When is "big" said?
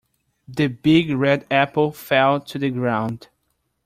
0.65-1.11